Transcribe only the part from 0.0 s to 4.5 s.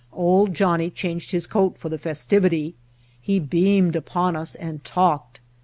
"Old Johnnie" changed his coat for the festivity; he beamed upon